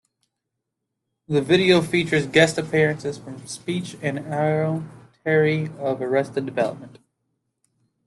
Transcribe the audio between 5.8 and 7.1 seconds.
Arrested Development.